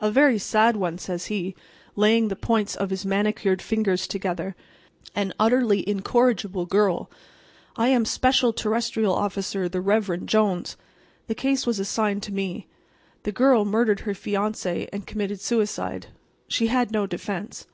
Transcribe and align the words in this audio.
"A 0.00 0.10
very 0.10 0.38
sad 0.38 0.74
one," 0.76 0.98
says 0.98 1.26
he, 1.26 1.54
laying 1.94 2.26
the 2.26 2.34
points 2.34 2.74
of 2.74 2.90
his 2.90 3.06
manicured 3.06 3.62
fingers 3.62 4.08
together. 4.08 4.56
"An 5.14 5.32
utterly 5.38 5.88
incorrigible 5.88 6.66
girl. 6.66 7.08
I 7.76 7.86
am 7.90 8.04
Special 8.06 8.52
Terrestrial 8.52 9.14
Officer 9.14 9.68
the 9.68 9.80
Reverend 9.80 10.28
Jones. 10.28 10.76
The 11.28 11.36
case 11.36 11.64
was 11.64 11.78
assigned 11.78 12.24
to 12.24 12.32
me. 12.34 12.66
The 13.22 13.30
girl 13.30 13.64
murdered 13.64 14.00
her 14.00 14.14
fiance 14.14 14.88
and 14.92 15.06
committed 15.06 15.40
suicide. 15.40 16.08
She 16.48 16.66
had 16.66 16.90
no 16.90 17.06
defense. 17.06 17.68